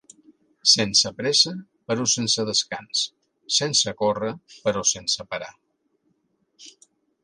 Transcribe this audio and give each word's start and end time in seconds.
Sense 0.69 1.11
pressa, 1.19 1.53
però 1.91 2.07
sense 2.15 2.47
descans, 2.49 3.05
sense 3.61 3.95
córrer, 4.03 4.35
però 4.67 4.87
sense 4.97 5.31
parar. 5.35 5.55